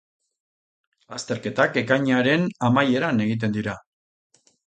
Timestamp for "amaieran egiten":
2.69-3.55